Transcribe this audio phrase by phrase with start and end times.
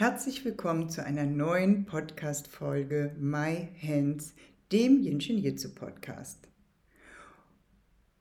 [0.00, 4.32] Herzlich willkommen zu einer neuen Podcast-Folge My Hands,
[4.72, 6.48] dem Jinshin Jitsu Podcast.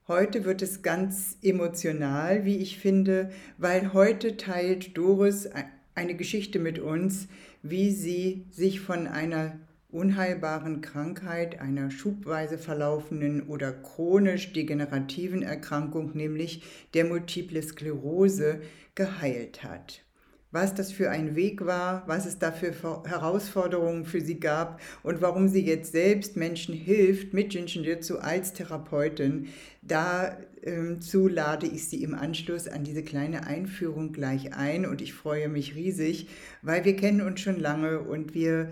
[0.05, 5.47] Heute wird es ganz emotional, wie ich finde, weil heute teilt Doris
[5.95, 7.29] eine Geschichte mit uns,
[7.63, 9.57] wie sie sich von einer
[9.89, 16.61] unheilbaren Krankheit, einer schubweise verlaufenden oder chronisch degenerativen Erkrankung, nämlich
[16.93, 18.59] der Multiple Sklerose,
[18.95, 20.03] geheilt hat
[20.51, 22.73] was das für ein Weg war, was es da für
[23.05, 28.53] Herausforderungen für sie gab und warum sie jetzt selbst Menschen hilft mit Jinshin Jitsu als
[28.53, 29.49] Therapeutin.
[29.81, 35.13] Dazu ähm, lade ich Sie im Anschluss an diese kleine Einführung gleich ein und ich
[35.13, 36.27] freue mich riesig,
[36.61, 38.69] weil wir kennen uns schon lange und wir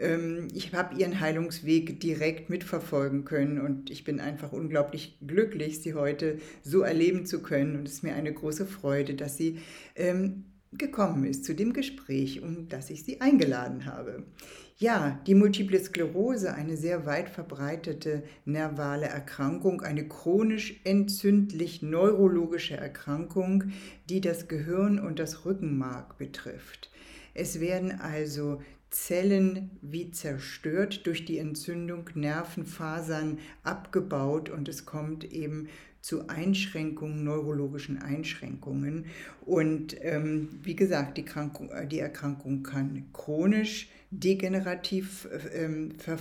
[0.00, 5.94] ähm, ich habe ihren Heilungsweg direkt mitverfolgen können und ich bin einfach unglaublich glücklich, sie
[5.94, 7.76] heute so erleben zu können.
[7.76, 9.58] Und es ist mir eine große Freude, dass sie
[9.96, 14.24] ähm, gekommen ist zu dem Gespräch, um das ich Sie eingeladen habe.
[14.78, 23.64] Ja, die Multiple Sklerose, eine sehr weit verbreitete nervale Erkrankung, eine chronisch entzündlich neurologische Erkrankung,
[24.08, 26.90] die das Gehirn und das Rückenmark betrifft.
[27.34, 35.68] Es werden also Zellen wie zerstört durch die Entzündung, Nervenfasern abgebaut und es kommt eben
[36.00, 39.06] zu Einschränkungen, neurologischen Einschränkungen.
[39.42, 46.16] Und ähm, wie gesagt, die, Krankung, äh, die Erkrankung kann chronisch degenerativ ähm, äh,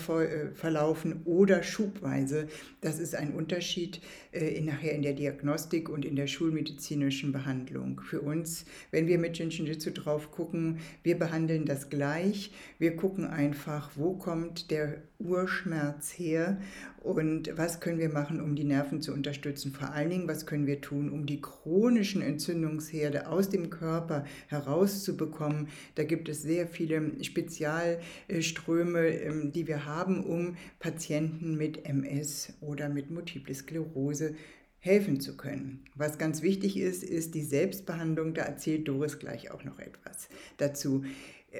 [0.53, 2.47] verlaufen oder schubweise.
[2.81, 3.99] Das ist ein Unterschied
[4.31, 7.99] äh, nachher in der Diagnostik und in der schulmedizinischen Behandlung.
[8.01, 12.51] Für uns, wenn wir mit Jinshin-Jitsu drauf gucken, wir behandeln das gleich.
[12.77, 16.61] Wir gucken einfach, wo kommt der Urschmerz her
[17.03, 19.71] und was können wir machen, um die Nerven zu unterstützen.
[19.71, 25.69] Vor allen Dingen, was können wir tun, um die chronischen Entzündungsherde aus dem Körper herauszubekommen.
[25.95, 32.89] Da gibt es sehr viele Spezialströme, ähm, die wir haben, um Patienten mit MS oder
[32.89, 34.35] mit Multiple Sklerose
[34.79, 35.85] helfen zu können.
[35.95, 38.33] Was ganz wichtig ist, ist die Selbstbehandlung.
[38.33, 41.03] Da erzählt Doris gleich auch noch etwas dazu.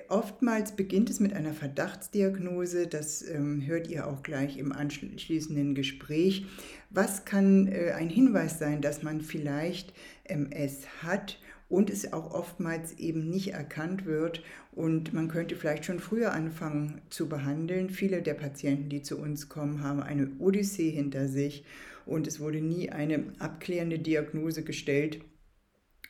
[0.08, 6.46] Oftmals beginnt es mit einer Verdachtsdiagnose, das ähm, hört ihr auch gleich im anschließenden Gespräch.
[6.92, 9.94] Was kann äh, ein Hinweis sein, dass man vielleicht
[10.26, 11.40] MS hat
[11.70, 17.02] und es auch oftmals eben nicht erkannt wird und man könnte vielleicht schon früher anfangen
[17.10, 17.90] zu behandeln.
[17.90, 21.64] Viele der Patienten, die zu uns kommen, haben eine Odyssee hinter sich
[22.06, 25.22] und es wurde nie eine abklärende Diagnose gestellt.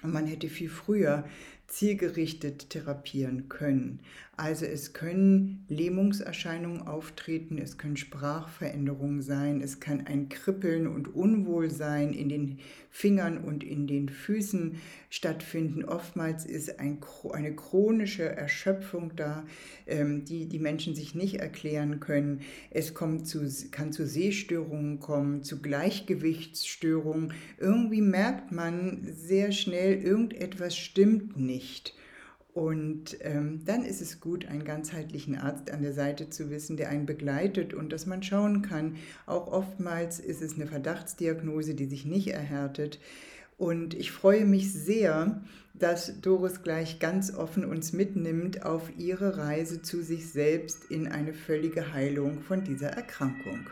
[0.02, 1.26] Und man hätte viel früher
[1.70, 4.00] zielgerichtet therapieren können.
[4.40, 12.14] Also es können Lähmungserscheinungen auftreten, es können Sprachveränderungen sein, es kann ein Kribbeln und Unwohlsein
[12.14, 14.78] in den Fingern und in den Füßen
[15.10, 15.84] stattfinden.
[15.84, 17.00] Oftmals ist ein,
[17.34, 19.46] eine chronische Erschöpfung da,
[19.88, 22.40] ähm, die die Menschen sich nicht erklären können.
[22.72, 27.34] Es kommt zu, kann zu Sehstörungen kommen, zu Gleichgewichtsstörungen.
[27.58, 31.94] Irgendwie merkt man sehr schnell, irgendetwas stimmt nicht.
[32.54, 36.90] Und ähm, dann ist es gut, einen ganzheitlichen Arzt an der Seite zu wissen, der
[36.90, 38.96] einen begleitet und dass man schauen kann.
[39.28, 43.00] Auch oftmals ist es eine Verdachtsdiagnose, die sich nicht erhärtet.
[43.58, 45.44] Und ich freue mich sehr,
[45.74, 51.34] dass Doris gleich ganz offen uns mitnimmt auf ihre Reise zu sich selbst in eine
[51.34, 53.70] völlige Heilung von dieser Erkrankung.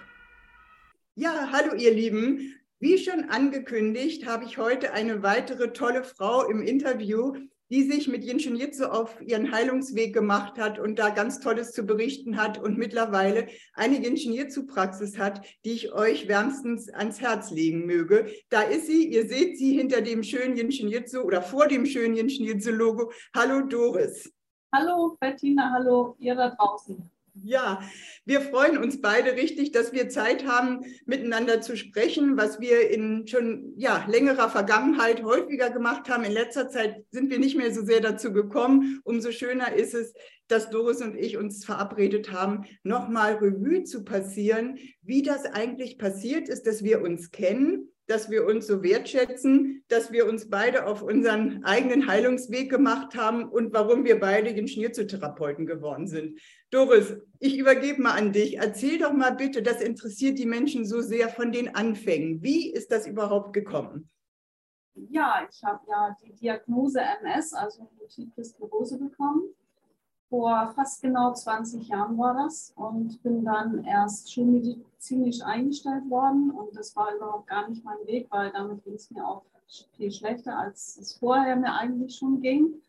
[1.16, 2.54] Ja, hallo ihr Lieben.
[2.80, 7.34] Wie schon angekündigt, habe ich heute eine weitere tolle Frau im Interview,
[7.70, 11.84] die sich mit Yin Jitsu auf ihren Heilungsweg gemacht hat und da ganz Tolles zu
[11.84, 17.52] berichten hat und mittlerweile eine Yin Jitsu Praxis hat, die ich euch wärmstens ans Herz
[17.52, 18.32] legen möge.
[18.50, 22.16] Da ist sie, ihr seht sie hinter dem schönen Yin Jitsu oder vor dem schönen
[22.16, 23.12] Yin Jitsu Logo.
[23.36, 24.32] Hallo Doris.
[24.74, 27.10] Hallo Bettina, hallo ihr da draußen.
[27.44, 27.82] Ja,
[28.26, 33.28] wir freuen uns beide richtig, dass wir Zeit haben, miteinander zu sprechen, was wir in
[33.28, 36.24] schon ja, längerer Vergangenheit häufiger gemacht haben.
[36.24, 39.00] In letzter Zeit sind wir nicht mehr so sehr dazu gekommen.
[39.04, 40.14] Umso schöner ist es,
[40.48, 46.50] dass Doris und ich uns verabredet haben, nochmal Revue zu passieren, wie das eigentlich passiert
[46.50, 51.02] ist, dass wir uns kennen dass wir uns so wertschätzen, dass wir uns beide auf
[51.02, 56.40] unseren eigenen Heilungsweg gemacht haben und warum wir beide Schnierztherapeuten geworden sind.
[56.72, 58.58] Doris, ich übergebe mal an dich.
[58.58, 62.42] Erzähl doch mal bitte, das interessiert die Menschen so sehr von den Anfängen.
[62.42, 64.10] Wie ist das überhaupt gekommen?
[65.10, 69.54] Ja, ich habe ja die Diagnose MS, also Multiple Sklerose, bekommen.
[70.30, 76.76] Vor fast genau 20 Jahren war das und bin dann erst schulmedizinisch eingestellt worden und
[76.76, 79.44] das war überhaupt gar nicht mein Weg, weil damit ging es mir auch
[79.96, 82.82] viel schlechter, als es vorher mir eigentlich schon ging.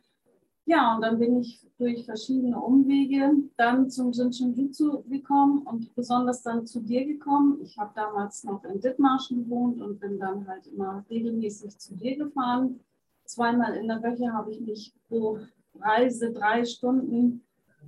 [0.69, 6.67] Ja, und dann bin ich durch verschiedene Umwege dann zum Shinjutsu gekommen und besonders dann
[6.67, 7.59] zu dir gekommen.
[7.63, 12.19] Ich habe damals noch in Dithmarschen gewohnt und bin dann halt immer regelmäßig zu dir
[12.19, 12.81] gefahren.
[13.25, 15.39] Zweimal in der Woche habe ich mich pro
[15.81, 17.43] Reise drei Stunden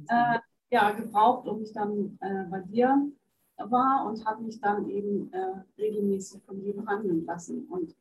[0.09, 0.39] äh,
[0.71, 3.13] ja, gebraucht, um ich dann äh, bei dir
[3.59, 7.67] war und habe mich dann eben äh, regelmäßig von dir behandeln lassen.
[7.69, 7.95] Und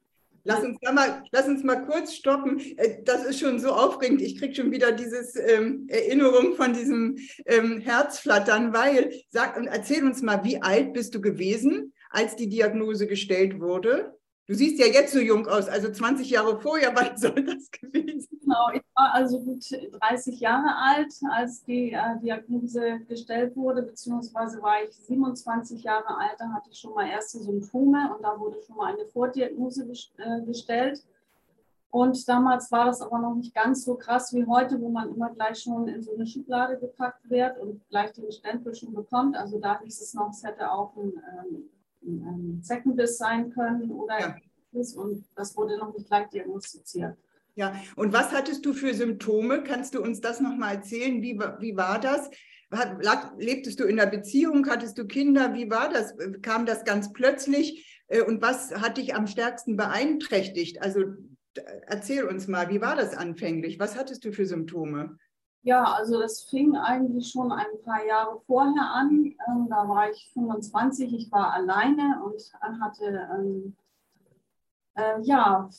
[0.43, 2.59] Lass uns, mal, lass uns mal kurz stoppen.
[2.77, 4.21] Äh, das ist schon so aufregend.
[4.21, 10.21] Ich kriege schon wieder diese ähm, Erinnerung von diesem ähm, Herzflattern, weil, sag, erzähl uns
[10.21, 14.18] mal, wie alt bist du gewesen, als die Diagnose gestellt wurde?
[14.49, 18.39] Du siehst ja jetzt so jung aus, also 20 Jahre vorher, wann soll das gewesen?
[18.41, 19.63] Genau, ich war also gut
[20.01, 26.33] 30 Jahre alt, als die äh, Diagnose gestellt wurde, beziehungsweise war ich 27 Jahre alt,
[26.39, 29.87] da hatte ich schon mal erste Symptome und da wurde schon mal eine Vordiagnose
[30.17, 31.03] äh, gestellt.
[31.91, 35.29] Und damals war das aber noch nicht ganz so krass wie heute, wo man immer
[35.29, 39.37] gleich schon in so eine Schublade gepackt wird und gleich den Stempel schon bekommt.
[39.37, 41.69] Also da hieß es noch, es hätte auch ein ähm,
[42.01, 44.37] ein Zeckenbiss sein können oder ja.
[44.95, 47.17] und das wurde noch nicht gleich diagnostiziert.
[47.55, 49.63] Ja, und was hattest du für Symptome?
[49.63, 51.21] Kannst du uns das nochmal erzählen?
[51.21, 52.29] Wie, wie war das?
[53.37, 54.65] Lebtest du in einer Beziehung?
[54.69, 55.53] Hattest du Kinder?
[55.53, 56.13] Wie war das?
[56.41, 58.01] Kam das ganz plötzlich?
[58.07, 60.81] Äh, und was hat dich am stärksten beeinträchtigt?
[60.81, 61.03] Also
[61.87, 63.79] erzähl uns mal, wie war das anfänglich?
[63.79, 65.17] Was hattest du für Symptome?
[65.63, 69.25] Ja, also das fing eigentlich schon ein paar Jahre vorher an.
[69.47, 72.41] Ähm, da war ich 25, ich war alleine und
[72.81, 73.75] hatte, ähm,
[74.95, 75.69] äh, ja,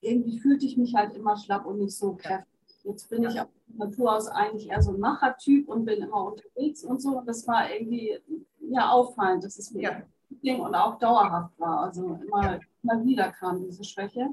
[0.00, 2.48] irgendwie fühlte ich mich halt immer schlapp und nicht so kräftig.
[2.82, 6.82] Jetzt bin ich auf Natur aus eigentlich eher so ein Machertyp und bin immer unterwegs
[6.82, 7.18] und so.
[7.18, 8.18] Und das war irgendwie
[8.60, 10.04] ja auffallend, dass es mir
[10.42, 10.56] ja.
[10.56, 11.82] und auch dauerhaft war.
[11.82, 12.60] Also immer, ja.
[12.82, 14.30] immer wieder kam diese Schwäche.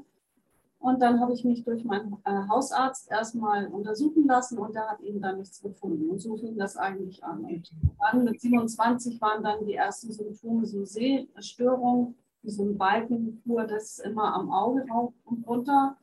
[0.80, 5.02] Und dann habe ich mich durch meinen äh, Hausarzt erstmal untersuchen lassen und der hat
[5.02, 6.10] eben dann nichts gefunden.
[6.10, 7.44] Und so fing das eigentlich an.
[7.44, 13.42] Und dann mit 27 waren dann die ersten Symptome so Sehstörung, wie so ein Balken
[13.46, 15.98] fuhr das immer am Auge rauf und runter.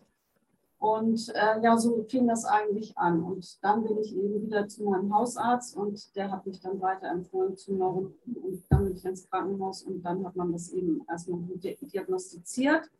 [0.78, 3.22] Und äh, ja, so fing das eigentlich an.
[3.22, 7.56] Und dann bin ich eben wieder zu meinem Hausarzt und der hat mich dann weiterempfohlen
[7.56, 8.14] zu Neurologen.
[8.26, 12.90] Und dann bin ich ins Krankenhaus und dann hat man das eben erstmal diagnostiziert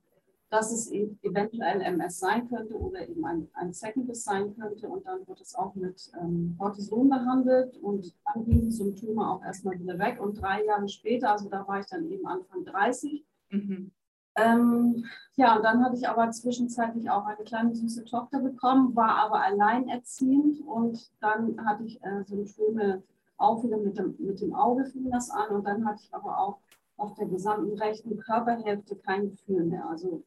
[0.48, 4.88] dass es eventuell MS sein könnte oder eben ein, ein Secondus sein könnte.
[4.88, 9.42] Und dann wird es auch mit ähm, Cortison behandelt und dann gingen die Symptome auch
[9.42, 10.20] erstmal wieder weg.
[10.20, 13.90] Und drei Jahre später, also da war ich dann eben Anfang 30, mhm.
[14.36, 15.04] ähm,
[15.34, 19.42] ja, und dann hatte ich aber zwischenzeitlich auch eine kleine süße Tochter bekommen, war aber
[19.42, 23.02] alleinerziehend und dann hatte ich äh, Symptome
[23.36, 26.38] auch wieder mit dem, mit dem Auge fing das an und dann hatte ich aber
[26.38, 26.58] auch
[26.96, 29.86] auf der gesamten rechten Körperhälfte kein Gefühl mehr.
[29.88, 30.22] Also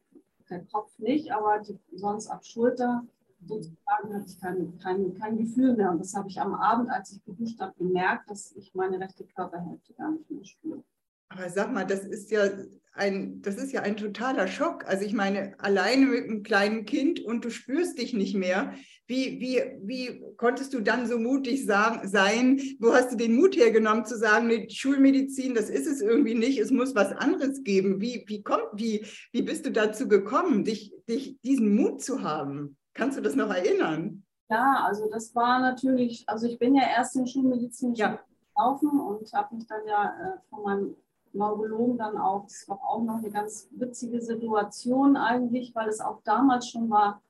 [0.50, 3.04] der Kopf nicht, aber die, sonst ab Schulter
[3.46, 5.90] sozusagen hatte ich kein, kein, kein Gefühl mehr.
[5.90, 9.24] Und das habe ich am Abend, als ich geduscht habe, gemerkt, dass ich meine rechte
[9.24, 10.82] Körperhälfte gar nicht mehr spüre.
[11.30, 12.50] Aber sag mal, das ist ja
[12.92, 14.84] ein, das ist ja ein totaler Schock.
[14.86, 18.74] Also ich meine, alleine mit einem kleinen Kind und du spürst dich nicht mehr.
[19.06, 22.60] Wie, wie, wie konntest du dann so mutig sagen, sein?
[22.78, 26.58] Wo hast du den Mut hergenommen zu sagen, nee, Schulmedizin, das ist es irgendwie nicht,
[26.58, 28.00] es muss was anderes geben.
[28.00, 32.76] Wie, wie, kommt, wie, wie bist du dazu gekommen, dich, dich, diesen Mut zu haben?
[32.94, 34.24] Kannst du das noch erinnern?
[34.48, 38.20] Ja, also das war natürlich, also ich bin ja erst in Schulmedizin ja.
[38.54, 40.96] gelaufen und habe mich dann ja äh, von meinem
[41.32, 46.20] Neurologen dann auch, das war auch noch eine ganz witzige Situation eigentlich, weil es auch
[46.24, 47.22] damals schon war,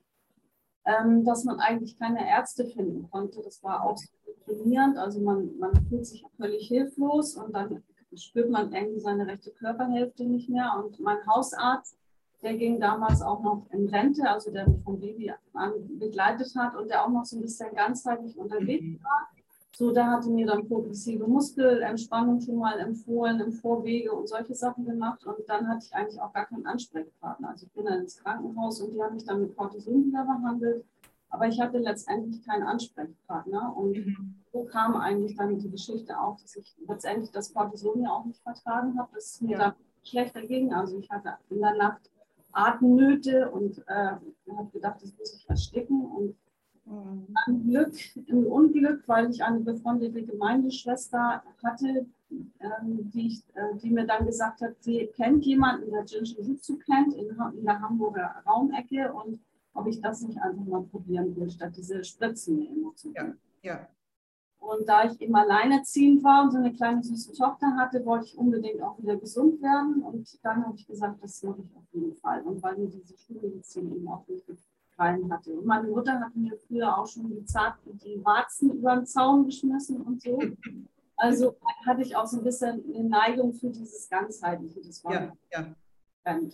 [0.85, 3.43] ähm, dass man eigentlich keine Ärzte finden konnte.
[3.43, 7.83] Das war auch so deprimierend, also man, man fühlt sich völlig hilflos und dann
[8.15, 10.73] spürt man irgendwie seine rechte Körperhälfte nicht mehr.
[10.83, 11.97] Und mein Hausarzt,
[12.43, 16.75] der ging damals auch noch in Rente, also der mich vom Baby an begleitet hat
[16.75, 19.05] und der auch noch so ein bisschen ganzheitlich unterwegs mhm.
[19.05, 19.29] war.
[19.81, 24.85] So, da hatte mir dann progressive Muskelentspannung schon mal empfohlen, im Vorwege und solche Sachen
[24.85, 25.25] gemacht.
[25.25, 27.49] Und dann hatte ich eigentlich auch gar keinen Ansprechpartner.
[27.49, 30.85] Also ich bin dann ins Krankenhaus und die haben mich dann mit Cortison wieder behandelt.
[31.31, 33.75] Aber ich hatte letztendlich keinen Ansprechpartner.
[33.75, 34.35] Und mhm.
[34.53, 38.43] so kam eigentlich dann die Geschichte auf, dass ich letztendlich das Cortison ja auch nicht
[38.43, 39.59] vertragen habe, dass es mir ja.
[39.59, 40.75] dann schlecht dagegen.
[40.75, 42.11] Also ich hatte in der Nacht
[42.53, 44.11] Atemnöte und äh,
[44.55, 46.05] habe gedacht, das muss ich ersticken.
[46.05, 46.37] Und
[47.47, 53.91] ein Glück, ein Unglück, weil ich eine befreundete Gemeindeschwester hatte, ähm, die, ich, äh, die,
[53.91, 58.43] mir dann gesagt hat, sie kennt jemanden, der Jinshin Jutsu kennt in, in, der Hamburger
[58.47, 59.41] Raumecke und
[59.75, 63.33] ob ich das nicht einfach mal probieren will, statt diese Spritzen immer zu ja,
[63.63, 63.89] ja.
[64.61, 68.39] Und da ich eben alleinerziehend war und so eine kleine süße Tochter hatte, wollte ich
[68.39, 70.03] unbedingt auch wieder gesund werden.
[70.03, 72.43] Und dann habe ich gesagt, das mache ich auf jeden Fall.
[72.43, 74.47] Und weil mir diese Schulmedizin eben auch nicht
[75.01, 75.53] gefallen hatte.
[75.53, 79.47] Und meine Mutter hat mir früher auch schon die, Zart die Warzen über den Zaun
[79.47, 80.39] geschmissen und so.
[81.23, 81.55] Also
[81.85, 84.81] hatte ich auch so ein bisschen eine Neigung für dieses Ganzheitliche.
[84.81, 85.75] Das war ja, ja.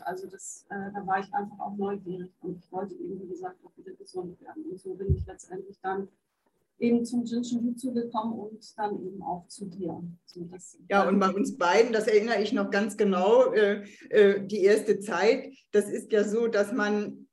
[0.05, 3.65] Also das, äh, da war ich einfach auch neugierig und ich wollte eben, wie gesagt,
[3.65, 4.65] auch wieder gesund werden.
[4.69, 6.09] Und so bin ich letztendlich dann
[6.81, 10.03] eben zum Jinshin Jutsu gekommen und dann eben auch zu dir.
[10.25, 10.49] So,
[10.89, 14.99] ja, und bei uns beiden, das erinnere ich noch ganz genau, äh, äh, die erste
[14.99, 17.26] Zeit, das ist ja so, dass man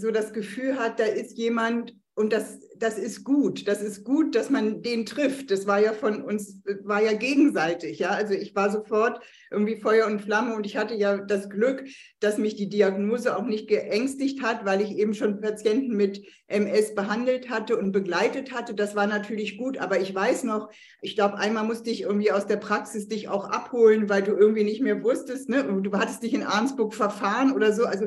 [0.00, 3.68] so das Gefühl hat, da ist jemand und das, das ist gut.
[3.68, 5.50] Das ist gut, dass man den trifft.
[5.50, 7.98] Das war ja von uns, war ja gegenseitig.
[7.98, 11.84] Ja, also ich war sofort irgendwie Feuer und Flamme und ich hatte ja das Glück,
[12.18, 16.94] dass mich die Diagnose auch nicht geängstigt hat, weil ich eben schon Patienten mit MS
[16.94, 18.74] behandelt hatte und begleitet hatte.
[18.74, 19.76] Das war natürlich gut.
[19.76, 20.70] Aber ich weiß noch,
[21.02, 24.64] ich glaube, einmal musste ich irgendwie aus der Praxis dich auch abholen, weil du irgendwie
[24.64, 25.64] nicht mehr wusstest, ne?
[25.82, 27.84] Du hattest dich in Arnsburg verfahren oder so.
[27.84, 28.06] Also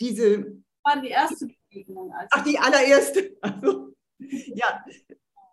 [0.00, 0.62] diese.
[0.90, 2.12] War die erste Begegnung.
[2.30, 3.36] Ach, die allererste.
[3.42, 3.94] Also,
[4.54, 4.84] ja.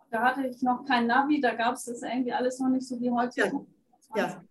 [0.10, 3.00] Da hatte ich noch kein Navi, da gab es das irgendwie alles noch nicht so
[3.00, 3.52] wie heute.
[4.16, 4.16] Ja.
[4.16, 4.44] ja.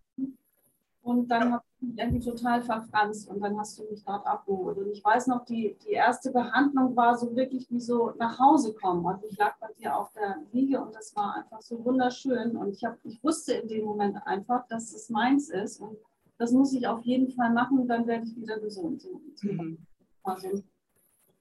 [1.03, 1.51] Und dann ja.
[1.53, 4.79] habe ich mich irgendwie total verfranst und dann hast du mich dort abgeholt.
[4.79, 8.75] Und ich weiß noch, die, die erste Behandlung war so wirklich wie so nach Hause
[8.75, 9.05] kommen.
[9.05, 12.57] Und ich lag bei dir auf der Wiege und das war einfach so wunderschön.
[12.57, 15.81] Und ich, hab, ich wusste in dem Moment einfach, dass es meins ist.
[15.81, 15.97] Und
[16.39, 19.07] das muss ich auf jeden Fall machen, dann werde ich wieder gesund.
[19.43, 19.79] Mhm.
[20.23, 20.63] Also,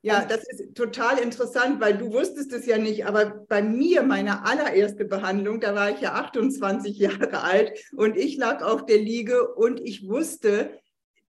[0.06, 4.46] ja, das ist total interessant, weil du wusstest es ja nicht, aber bei mir, meine
[4.46, 9.56] allererste Behandlung, da war ich ja 28 Jahre alt und ich lag auf der Liege
[9.56, 10.80] und ich wusste,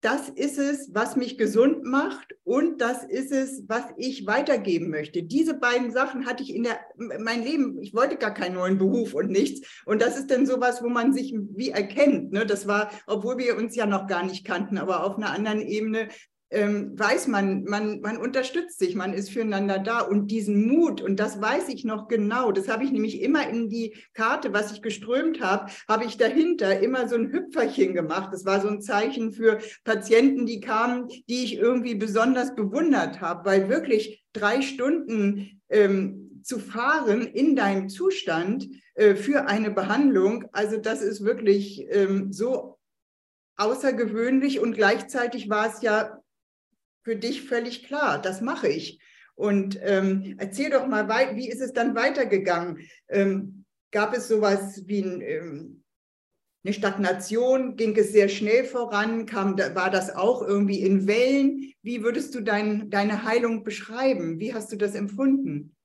[0.01, 5.23] das ist es, was mich gesund macht und das ist es, was ich weitergeben möchte.
[5.23, 9.15] Diese beiden Sachen hatte ich in der, mein Leben, ich wollte gar keinen neuen Beruf
[9.15, 9.83] und nichts.
[9.87, 12.33] Und das ist dann sowas, wo man sich wie erkennt.
[12.33, 12.45] Ne?
[12.45, 16.09] Das war, obwohl wir uns ja noch gar nicht kannten, aber auf einer anderen Ebene
[16.55, 21.21] ähm, weiß man, man, man unterstützt sich, man ist füreinander da und diesen Mut, und
[21.21, 24.81] das weiß ich noch genau, das habe ich nämlich immer in die Karte, was ich
[24.81, 28.31] geströmt habe, habe ich dahinter immer so ein Hüpferchen gemacht.
[28.33, 33.45] Das war so ein Zeichen für Patienten, die kamen, die ich irgendwie besonders bewundert habe,
[33.45, 40.77] weil wirklich drei Stunden ähm, zu fahren in deinem Zustand äh, für eine Behandlung, also
[40.77, 42.79] das ist wirklich ähm, so
[43.57, 46.19] außergewöhnlich und gleichzeitig war es ja
[47.05, 48.99] für dich völlig klar, das mache ich.
[49.37, 52.79] Und ähm, erzähl doch mal, wie ist es dann weitergegangen?
[53.09, 55.85] Ähm, gab es sowas wie ein, ähm,
[56.65, 57.77] eine Stagnation?
[57.77, 59.27] Ging es sehr schnell voran?
[59.27, 61.73] Kam, war das auch irgendwie in Wellen?
[61.83, 64.39] Wie würdest du dein, deine Heilung beschreiben?
[64.39, 65.77] Wie hast du das empfunden?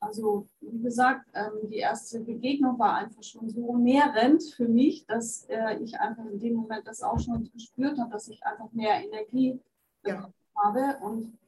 [0.00, 5.44] Also, wie gesagt, ähm, die erste Begegnung war einfach schon so nährend für mich, dass
[5.48, 9.04] äh, ich einfach in dem Moment das auch schon gespürt habe, dass ich einfach mehr
[9.04, 9.60] Energie
[10.04, 10.98] ja habe.
[11.02, 11.38] Und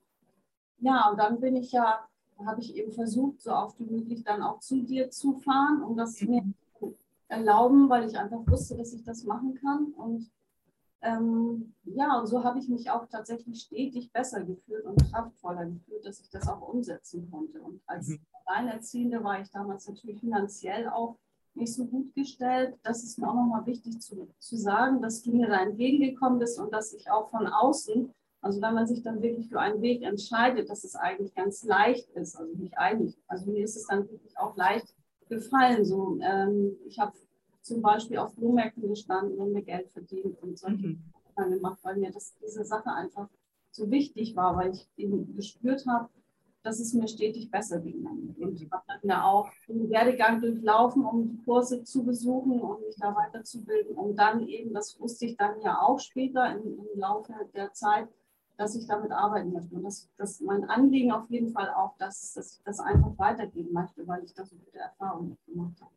[0.78, 2.06] ja, und dann bin ich ja,
[2.44, 5.96] habe ich eben versucht, so oft wie möglich dann auch zu dir zu fahren, um
[5.96, 6.42] das mir
[6.78, 6.94] zu
[7.28, 9.92] erlauben, weil ich einfach wusste, dass ich das machen kann.
[9.96, 10.30] Und
[11.02, 16.04] ähm, ja, und so habe ich mich auch tatsächlich stetig besser gefühlt und kraftvoller gefühlt,
[16.04, 17.60] dass ich das auch umsetzen konnte.
[17.60, 18.20] Und als mhm.
[18.46, 21.16] Alleinerziehende war ich damals natürlich finanziell auch
[21.54, 22.78] nicht so gut gestellt.
[22.82, 26.58] Das ist mir auch nochmal wichtig zu, zu sagen, dass du mir da entgegengekommen bist
[26.58, 28.12] und dass ich auch von außen
[28.44, 32.10] also wenn man sich dann wirklich für einen Weg entscheidet, dass es eigentlich ganz leicht
[32.10, 34.94] ist, also nicht eigentlich, also mir ist es dann wirklich auch leicht
[35.30, 35.86] gefallen.
[35.86, 37.14] So, ähm, ich habe
[37.62, 41.02] zum Beispiel auf Blumenmärkten gestanden und mir Geld verdient und solche mhm.
[41.34, 43.28] Sachen gemacht, weil mir das, diese Sache einfach
[43.70, 46.10] so wichtig war, weil ich eben gespürt habe,
[46.62, 48.04] dass es mir stetig besser ging.
[48.04, 52.78] Und ich habe dann ja auch den Werdegang durchlaufen, um die Kurse zu besuchen, um
[52.82, 57.00] mich da weiterzubilden, um dann eben, das wusste ich dann ja auch später im, im
[57.00, 58.08] Laufe der Zeit,
[58.56, 59.74] dass ich damit arbeiten möchte.
[59.74, 63.72] Und das, das mein Anliegen auf jeden Fall auch, dass, dass ich das einfach weitergeben
[63.72, 65.90] möchte, weil ich da so gute Erfahrungen gemacht habe.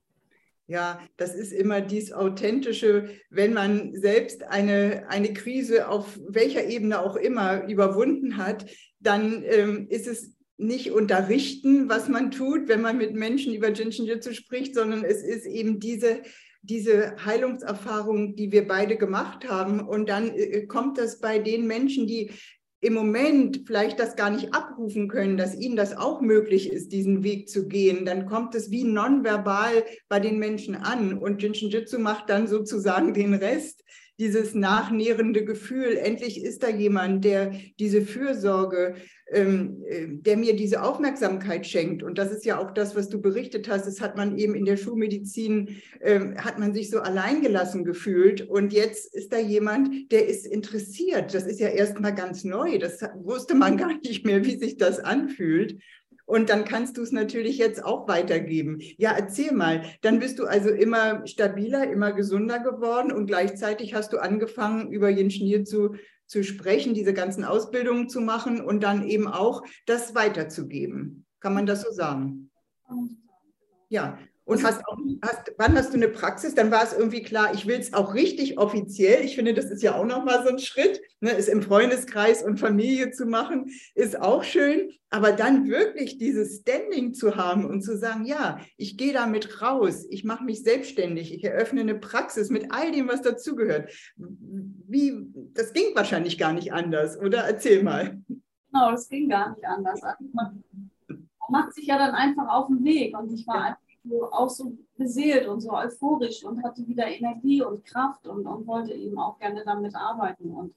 [0.70, 7.00] Ja, das ist immer dies Authentische, wenn man selbst eine, eine Krise auf welcher Ebene
[7.00, 8.66] auch immer überwunden hat,
[9.00, 14.06] dann ähm, ist es nicht unterrichten, was man tut, wenn man mit Menschen über Jinshin
[14.06, 16.22] Jitsu spricht, sondern es ist eben diese
[16.68, 19.80] diese Heilungserfahrung, die wir beide gemacht haben.
[19.80, 22.32] Und dann äh, kommt das bei den Menschen, die
[22.80, 27.24] im Moment vielleicht das gar nicht abrufen können, dass ihnen das auch möglich ist, diesen
[27.24, 31.18] Weg zu gehen, dann kommt es wie nonverbal bei den Menschen an.
[31.18, 33.84] Und Jinshin Jitsu macht dann sozusagen den Rest
[34.20, 38.96] dieses nachnährende Gefühl, endlich ist da jemand, der diese Fürsorge,
[39.32, 42.02] ähm, äh, der mir diese Aufmerksamkeit schenkt.
[42.02, 43.86] Und das ist ja auch das, was du berichtet hast.
[43.86, 48.42] Das hat man eben in der Schulmedizin, ähm, hat man sich so alleingelassen gefühlt.
[48.42, 51.34] Und jetzt ist da jemand, der ist interessiert.
[51.34, 52.80] Das ist ja erstmal ganz neu.
[52.80, 55.78] Das wusste man gar nicht mehr, wie sich das anfühlt.
[56.28, 58.80] Und dann kannst du es natürlich jetzt auch weitergeben.
[58.98, 59.84] Ja, erzähl mal.
[60.02, 65.08] Dann bist du also immer stabiler, immer gesunder geworden und gleichzeitig hast du angefangen, über
[65.10, 71.26] Jenschnir zu, zu sprechen, diese ganzen Ausbildungen zu machen und dann eben auch das weiterzugeben.
[71.40, 72.52] Kann man das so sagen?
[73.88, 76.56] Ja, und hast auch, hast, wann hast du eine Praxis?
[76.56, 79.26] Dann war es irgendwie klar, ich will es auch richtig offiziell.
[79.26, 82.58] Ich finde, das ist ja auch nochmal so ein Schritt, ne, es im Freundeskreis und
[82.58, 84.90] Familie zu machen, ist auch schön.
[85.10, 90.06] Aber dann wirklich dieses Standing zu haben und zu sagen, ja, ich gehe damit raus,
[90.10, 93.92] ich mache mich selbstständig, ich eröffne eine Praxis mit all dem, was dazugehört.
[94.16, 97.40] Wie, das ging wahrscheinlich gar nicht anders, oder?
[97.40, 98.22] Erzähl mal.
[98.72, 100.00] Genau, das ging gar nicht anders.
[100.32, 100.64] Man
[101.50, 103.62] macht sich ja dann einfach auf den Weg und ich war ja.
[103.64, 108.46] einfach so, auch so beseelt und so euphorisch und hatte wieder Energie und Kraft und,
[108.46, 110.52] und wollte eben auch gerne damit arbeiten.
[110.52, 110.74] Und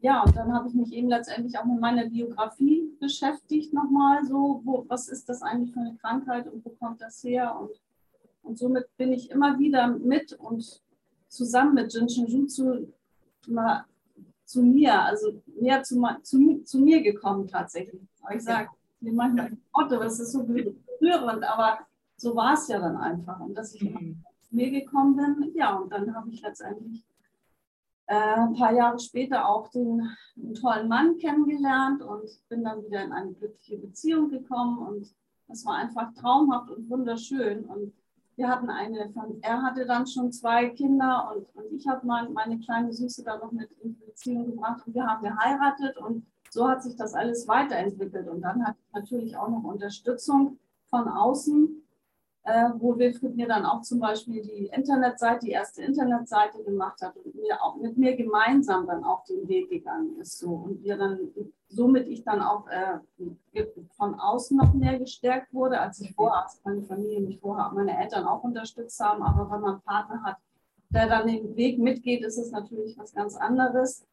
[0.00, 4.60] ja, und dann habe ich mich eben letztendlich auch mit meiner Biografie beschäftigt nochmal, so,
[4.64, 7.58] wo, was ist das eigentlich für eine Krankheit und wo kommt das her?
[7.58, 7.70] Und,
[8.42, 10.82] und somit bin ich immer wieder mit und
[11.28, 12.86] zusammen mit Jinshin Jutsu
[13.48, 13.84] mal
[14.44, 18.00] zu mir, also mehr zu, zu, zu mir gekommen tatsächlich.
[18.22, 21.80] Aber ich sage, manchmal Otto, das ist so berührend, aber
[22.18, 23.40] so war es ja dann einfach.
[23.40, 24.22] Und dass ich mhm.
[24.40, 27.04] zu mir gekommen bin, ja, und dann habe ich letztendlich
[28.06, 30.10] äh, ein paar Jahre später auch den
[30.60, 34.78] tollen Mann kennengelernt und bin dann wieder in eine glückliche Beziehung gekommen.
[34.78, 35.14] Und
[35.46, 37.64] das war einfach traumhaft und wunderschön.
[37.64, 37.92] Und
[38.36, 42.58] wir hatten eine, er hatte dann schon zwei Kinder und, und ich habe mein, meine
[42.58, 44.82] kleine Süße dann noch mit in Beziehung gebracht.
[44.86, 48.28] Und wir haben geheiratet und so hat sich das alles weiterentwickelt.
[48.28, 50.58] Und dann hatte ich natürlich auch noch Unterstützung
[50.90, 51.82] von außen,
[52.48, 57.14] äh, wo Wilfried mir dann auch zum Beispiel die Internetseite, die erste Internetseite gemacht hat
[57.16, 60.38] und mir auch mit mir gemeinsam dann auch den Weg gegangen ist.
[60.38, 60.48] So.
[60.48, 61.18] Und wir dann,
[61.68, 63.64] somit ich dann auch äh,
[63.96, 67.98] von außen noch mehr gestärkt wurde, als ich vorher, als meine Familie mich vorher, meine
[67.98, 69.22] Eltern auch unterstützt haben.
[69.22, 70.36] Aber wenn man einen Partner hat,
[70.88, 74.06] der dann den Weg mitgeht, ist es natürlich was ganz anderes.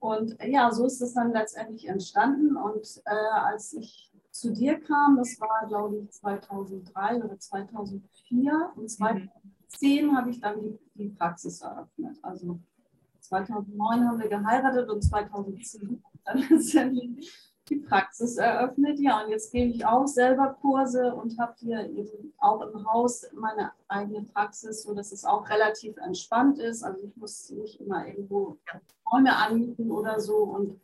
[0.00, 2.56] Und ja, so ist es dann letztendlich entstanden.
[2.56, 8.72] Und äh, als ich zu dir kam, das war, glaube ich, 2003 oder 2004.
[8.74, 10.16] Und 2010 mhm.
[10.16, 12.18] habe ich dann die, die Praxis eröffnet.
[12.22, 12.58] Also
[13.20, 17.30] 2009 haben wir geheiratet und 2010 dann letztendlich
[17.68, 18.98] die Praxis eröffnet.
[19.00, 23.26] Ja, und jetzt gebe ich auch selber Kurse und habe hier eben auch im Haus
[23.34, 26.82] meine eigene Praxis, sodass es auch relativ entspannt ist.
[26.82, 28.56] Also ich muss nicht immer irgendwo
[29.12, 30.80] Räume anmieten oder so und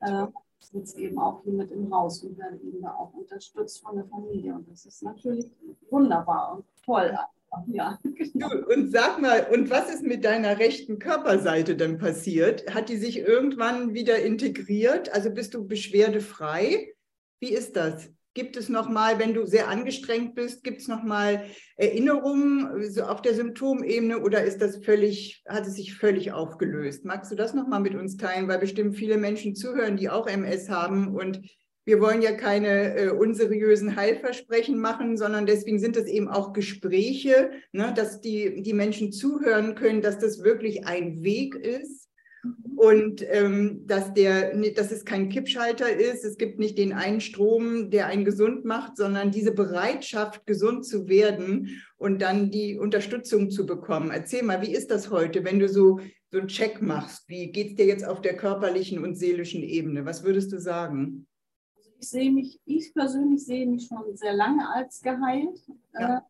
[0.00, 0.26] äh,
[0.60, 4.06] sitze eben auch hier mit im Haus und werde eben da auch unterstützt von der
[4.06, 4.54] Familie.
[4.54, 5.46] Und das ist natürlich
[5.90, 7.16] wunderbar und toll.
[7.66, 8.50] Ja, genau.
[8.74, 12.74] Und sag mal, und was ist mit deiner rechten Körperseite denn passiert?
[12.74, 15.10] Hat die sich irgendwann wieder integriert?
[15.14, 16.92] Also bist du beschwerdefrei?
[17.40, 18.10] Wie ist das?
[18.34, 21.44] Gibt es nochmal, wenn du sehr angestrengt bist, gibt es nochmal
[21.76, 22.68] Erinnerungen
[23.00, 27.04] auf der Symptomebene oder ist das völlig, hat es sich völlig aufgelöst?
[27.04, 30.68] Magst du das nochmal mit uns teilen, weil bestimmt viele Menschen zuhören, die auch MS
[30.68, 31.40] haben und
[31.84, 37.50] wir wollen ja keine äh, unseriösen Heilversprechen machen, sondern deswegen sind es eben auch Gespräche,
[37.72, 42.07] ne, dass die, die Menschen zuhören können, dass das wirklich ein Weg ist
[42.78, 46.24] und ähm, dass, der, dass es kein Kippschalter ist.
[46.24, 51.08] Es gibt nicht den einen Strom, der einen gesund macht, sondern diese Bereitschaft, gesund zu
[51.08, 54.12] werden und dann die Unterstützung zu bekommen.
[54.12, 55.98] Erzähl mal, wie ist das heute, wenn du so,
[56.30, 57.28] so einen Check machst?
[57.28, 60.04] Wie geht es dir jetzt auf der körperlichen und seelischen Ebene?
[60.04, 61.26] Was würdest du sagen?
[61.76, 65.58] Also ich sehe mich, ich persönlich sehe mich schon sehr lange als geheilt.
[65.98, 66.24] Ja.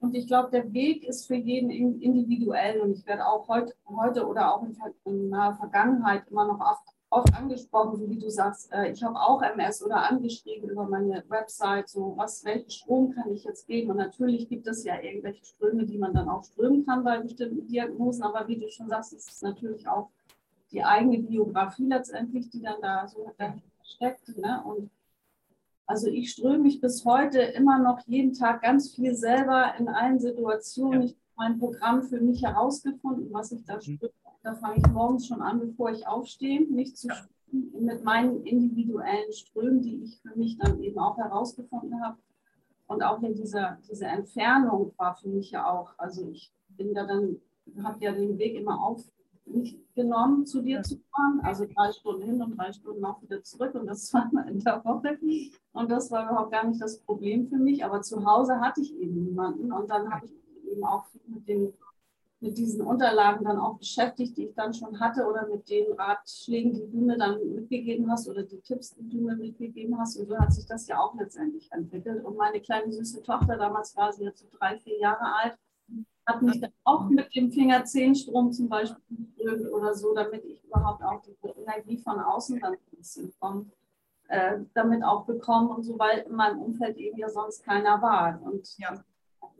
[0.00, 2.80] Und ich glaube, der Weg ist für jeden individuell.
[2.80, 4.64] Und ich werde auch heute, heute oder auch
[5.04, 9.16] in der Vergangenheit immer noch oft, oft angesprochen, so wie du sagst, äh, ich habe
[9.16, 13.90] auch MS oder angeschrieben über meine Website, so was, welchen Strom kann ich jetzt geben?
[13.90, 17.66] Und natürlich gibt es ja irgendwelche Ströme, die man dann auch strömen kann bei bestimmten
[17.66, 18.22] Diagnosen.
[18.22, 20.08] Aber wie du schon sagst, ist es natürlich auch
[20.72, 23.32] die eigene Biografie letztendlich, die dann da so
[23.82, 24.28] steckt.
[24.38, 24.62] Ne?
[24.64, 24.90] Und
[25.90, 30.20] also ich ströme mich bis heute immer noch jeden Tag ganz viel selber in allen
[30.20, 31.00] Situationen.
[31.00, 31.06] Ja.
[31.06, 33.80] Ich mein Programm für mich herausgefunden, was ich da mhm.
[33.80, 34.12] spüre.
[34.44, 37.16] Da fange ich morgens schon an, bevor ich aufstehe, mich zu ja.
[37.50, 42.18] mit meinen individuellen Strömen, die ich für mich dann eben auch herausgefunden habe.
[42.86, 47.04] Und auch in dieser, dieser Entfernung war für mich ja auch, also ich bin da
[47.04, 47.36] dann,
[47.82, 49.02] habe ja den Weg immer auf
[49.94, 51.40] genommen, zu dir zu fahren.
[51.42, 54.84] Also drei Stunden hin und drei Stunden auch wieder zurück und das zweimal in der
[54.84, 55.18] Woche.
[55.72, 57.84] Und das war überhaupt gar nicht das Problem für mich.
[57.84, 60.32] Aber zu Hause hatte ich eben niemanden und dann habe ich
[60.70, 61.72] eben auch mit den
[62.40, 66.72] mit diesen Unterlagen dann auch beschäftigt, die ich dann schon hatte oder mit den Ratschlägen,
[66.72, 70.16] die du mir dann mitgegeben hast oder die Tipps, die du mir mitgegeben hast.
[70.16, 72.24] Und so hat sich das ja auch letztendlich entwickelt.
[72.24, 75.58] Und meine kleine süße Tochter, damals war sie jetzt so drei, vier Jahre alt,
[76.34, 79.00] hat mich dann auch mit dem Fingerzehenstrom zum Beispiel
[79.36, 83.70] gedrückt oder so, damit ich überhaupt auch die Energie von außen dann ein bisschen vom,
[84.28, 88.40] äh, damit auch bekomme und so, weil in meinem Umfeld eben ja sonst keiner war.
[88.42, 89.02] Und ja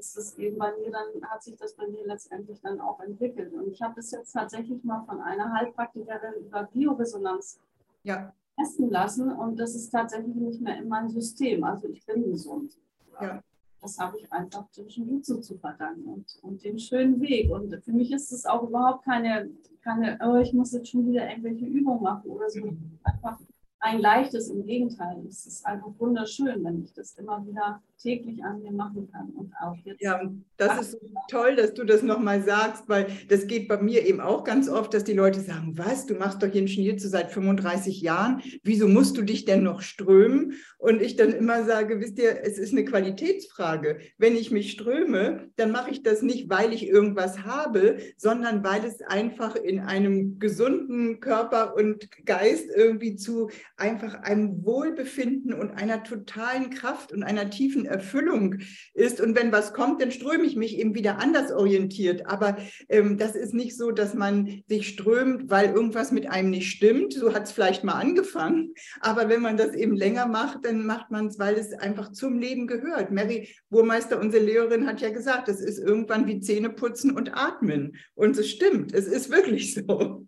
[0.00, 3.52] ist es eben bei mir dann, hat sich das bei mir letztendlich dann auch entwickelt.
[3.52, 7.61] Und ich habe es jetzt tatsächlich mal von einer Heilpraktikerin über Bioresonanz
[8.02, 8.33] ja.
[8.56, 11.62] testen lassen und das ist tatsächlich nicht mehr in meinem System.
[11.64, 12.72] Also ich bin gesund.
[13.20, 13.42] Ja.
[13.83, 17.51] Das habe ich einfach zwischen Jutsu zu verdanken und, und dem schönen Weg.
[17.51, 19.51] Und für mich ist es auch überhaupt keine,
[19.83, 22.66] keine oh, ich muss jetzt schon wieder irgendwelche Übungen machen oder so.
[22.66, 22.99] Mhm.
[23.03, 23.38] Einfach
[23.81, 25.25] ein leichtes, im Gegenteil.
[25.27, 29.53] Es ist einfach wunderschön, wenn ich das immer wieder täglich an mir machen kann und
[29.61, 30.01] auch jetzt.
[30.01, 30.21] Ja,
[30.57, 34.45] das ist toll, dass du das nochmal sagst, weil das geht bei mir eben auch
[34.45, 38.01] ganz oft, dass die Leute sagen, was, du machst doch hier einen Schnitzel seit 35
[38.01, 40.55] Jahren, wieso musst du dich denn noch strömen?
[40.79, 43.99] Und ich dann immer sage, wisst ihr, es ist eine Qualitätsfrage.
[44.16, 48.85] Wenn ich mich ströme, dann mache ich das nicht, weil ich irgendwas habe, sondern weil
[48.85, 56.03] es einfach in einem gesunden Körper und Geist irgendwie zu einfach einem Wohlbefinden und einer
[56.03, 58.57] totalen Kraft und einer tiefen Erfüllung
[58.95, 59.21] ist.
[59.21, 62.27] Und wenn was kommt, dann ströme ich mich eben wieder anders orientiert.
[62.27, 62.57] Aber
[62.88, 67.14] ähm, das ist nicht so, dass man sich strömt, weil irgendwas mit einem nicht stimmt.
[67.14, 68.75] So hat es vielleicht mal angefangen.
[69.01, 72.38] Aber wenn man das eben länger macht, dann macht man es, weil es einfach zum
[72.38, 73.11] Leben gehört.
[73.11, 77.97] Mary Burmeister, unsere Lehrerin, hat ja gesagt, es ist irgendwann wie Zähne putzen und atmen.
[78.14, 80.27] Und es stimmt, es ist wirklich so.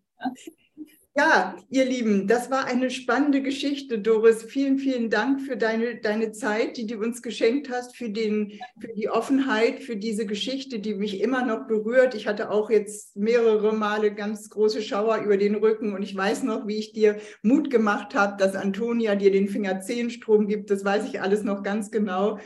[1.14, 4.44] Ja, ihr Lieben, das war eine spannende Geschichte, Doris.
[4.44, 8.94] Vielen, vielen Dank für deine, deine Zeit, die du uns geschenkt hast, für, den, für
[8.94, 12.14] die Offenheit, für diese Geschichte, die mich immer noch berührt.
[12.14, 16.44] Ich hatte auch jetzt mehrere Male ganz große Schauer über den Rücken und ich weiß
[16.44, 20.70] noch, wie ich dir Mut gemacht habe, dass Antonia dir den Fingerzehenstrom gibt.
[20.70, 22.38] Das weiß ich alles noch ganz genau.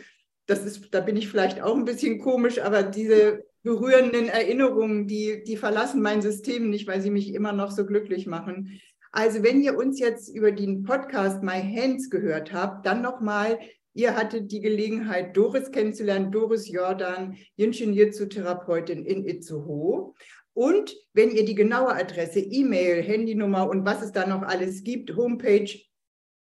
[0.46, 5.42] Das ist, da bin ich vielleicht auch ein bisschen komisch, aber diese berührenden Erinnerungen, die,
[5.42, 8.80] die verlassen mein System nicht, weil sie mich immer noch so glücklich machen.
[9.10, 13.58] Also wenn ihr uns jetzt über den Podcast My Hands gehört habt, dann nochmal,
[13.92, 20.14] ihr hattet die Gelegenheit, Doris kennenzulernen, Doris Jordan, Yin-Shin-Jitsu-Therapeutin in Itzehoe.
[20.52, 25.16] Und wenn ihr die genaue Adresse, E-Mail, Handynummer und was es da noch alles gibt,
[25.16, 25.68] Homepage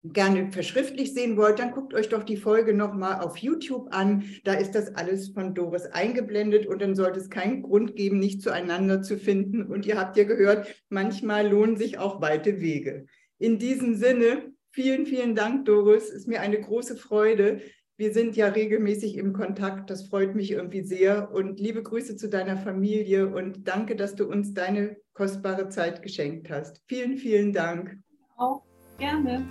[0.04, 4.24] gerne verschriftlich sehen wollt, dann guckt euch doch die Folge nochmal auf YouTube an.
[4.44, 8.42] Da ist das alles von Doris eingeblendet und dann sollte es keinen Grund geben, nicht
[8.42, 9.62] zueinander zu finden.
[9.62, 13.06] Und ihr habt ja gehört, manchmal lohnen sich auch weite Wege.
[13.38, 16.11] In diesem Sinne, vielen, vielen Dank, Doris.
[16.11, 17.61] Ist mir eine große Freude.
[17.96, 19.90] Wir sind ja regelmäßig im Kontakt.
[19.90, 21.32] Das freut mich irgendwie sehr.
[21.32, 26.48] Und liebe Grüße zu deiner Familie und danke, dass du uns deine kostbare Zeit geschenkt
[26.48, 26.80] hast.
[26.87, 27.98] Vielen, vielen Dank.
[28.37, 28.62] Auch
[28.98, 29.44] gerne.